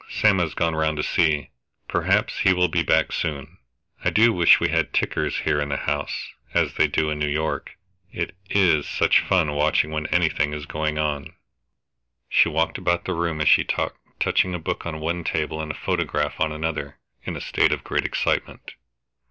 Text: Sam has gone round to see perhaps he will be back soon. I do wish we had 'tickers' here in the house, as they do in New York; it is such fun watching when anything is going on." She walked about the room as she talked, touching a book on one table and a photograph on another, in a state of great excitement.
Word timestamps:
Sam 0.09 0.39
has 0.39 0.55
gone 0.55 0.73
round 0.73 0.97
to 0.97 1.03
see 1.03 1.51
perhaps 1.87 2.39
he 2.39 2.53
will 2.53 2.69
be 2.69 2.81
back 2.81 3.11
soon. 3.11 3.59
I 4.03 4.09
do 4.09 4.33
wish 4.33 4.59
we 4.59 4.69
had 4.69 4.93
'tickers' 4.95 5.37
here 5.41 5.61
in 5.61 5.69
the 5.69 5.77
house, 5.77 6.31
as 6.55 6.73
they 6.73 6.87
do 6.87 7.11
in 7.11 7.19
New 7.19 7.27
York; 7.27 7.77
it 8.11 8.33
is 8.49 8.89
such 8.89 9.19
fun 9.19 9.51
watching 9.51 9.91
when 9.91 10.07
anything 10.07 10.53
is 10.53 10.65
going 10.65 10.97
on." 10.97 11.35
She 12.29 12.49
walked 12.49 12.79
about 12.79 13.05
the 13.05 13.13
room 13.13 13.41
as 13.41 13.47
she 13.47 13.63
talked, 13.63 13.99
touching 14.19 14.55
a 14.55 14.59
book 14.59 14.87
on 14.87 14.99
one 14.99 15.23
table 15.23 15.61
and 15.61 15.69
a 15.71 15.75
photograph 15.75 16.39
on 16.41 16.51
another, 16.51 16.97
in 17.23 17.35
a 17.35 17.39
state 17.39 17.71
of 17.71 17.83
great 17.83 18.03
excitement. 18.03 18.71